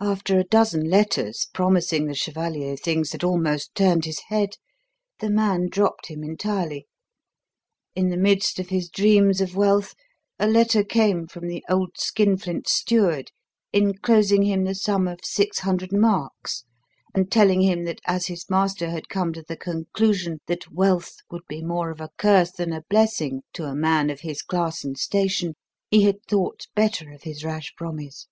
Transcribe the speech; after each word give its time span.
After 0.00 0.38
a 0.38 0.44
dozen 0.44 0.88
letters 0.88 1.48
promising 1.52 2.06
the 2.06 2.14
chevalier 2.14 2.78
things 2.78 3.10
that 3.10 3.22
almost 3.22 3.74
turned 3.74 4.06
his 4.06 4.20
head, 4.28 4.56
the 5.18 5.28
man 5.28 5.68
dropped 5.68 6.06
him 6.06 6.24
entirely. 6.24 6.86
In 7.94 8.08
the 8.08 8.16
midst 8.16 8.58
of 8.58 8.70
his 8.70 8.88
dreams 8.88 9.42
of 9.42 9.54
wealth 9.54 9.94
a 10.38 10.46
letter 10.48 10.82
came 10.82 11.26
from 11.26 11.46
the 11.46 11.62
old 11.68 11.98
skinflint's 11.98 12.72
steward 12.74 13.32
enclosing 13.70 14.44
him 14.44 14.64
the 14.64 14.74
sum 14.74 15.06
of 15.06 15.20
six 15.22 15.58
hundred 15.58 15.92
marks, 15.92 16.64
and 17.14 17.30
telling 17.30 17.60
him 17.60 17.84
that 17.84 18.00
as 18.06 18.28
his 18.28 18.48
master 18.48 18.88
had 18.88 19.10
come 19.10 19.34
to 19.34 19.42
the 19.46 19.58
conclusion 19.58 20.38
that 20.46 20.72
wealth 20.72 21.16
would 21.30 21.44
be 21.50 21.62
more 21.62 21.90
of 21.90 22.00
a 22.00 22.08
curse 22.16 22.50
than 22.50 22.72
a 22.72 22.82
blessing 22.88 23.42
to 23.52 23.64
a 23.66 23.74
man 23.74 24.08
of 24.08 24.20
his 24.20 24.40
class 24.40 24.84
and 24.84 24.96
station, 24.96 25.52
he 25.90 26.04
had 26.04 26.16
thought 26.26 26.66
better 26.74 27.12
of 27.12 27.24
his 27.24 27.44
rash 27.44 27.74
promise. 27.76 28.26